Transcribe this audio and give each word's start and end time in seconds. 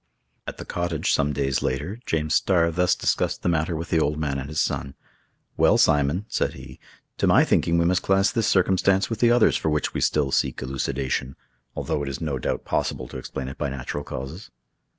At 0.47 0.57
the 0.57 0.65
cottage, 0.65 1.13
some 1.13 1.31
days 1.31 1.61
later, 1.61 1.99
James 2.07 2.33
Starr 2.33 2.71
thus 2.71 2.95
discussed 2.95 3.43
the 3.43 3.49
matter 3.49 3.75
with 3.75 3.91
the 3.91 3.99
old 3.99 4.17
man 4.17 4.39
and 4.39 4.49
his 4.49 4.59
son: 4.59 4.95
"Well, 5.57 5.77
Simon," 5.77 6.25
said 6.27 6.55
he, 6.55 6.79
"to 7.19 7.27
my 7.27 7.45
thinking 7.45 7.77
we 7.77 7.85
must 7.85 8.01
class 8.01 8.31
this 8.31 8.47
circumstance 8.47 9.11
with 9.11 9.19
the 9.19 9.29
others 9.29 9.55
for 9.57 9.69
which 9.69 9.93
we 9.93 10.01
still 10.01 10.31
seek 10.31 10.59
elucidation, 10.63 11.35
although 11.75 12.01
it 12.01 12.09
is 12.09 12.19
no 12.19 12.39
doubt 12.39 12.65
possible 12.65 13.07
to 13.09 13.17
explain 13.19 13.47
it 13.47 13.59
by 13.59 13.69
natural 13.69 14.03
causes." 14.03 14.49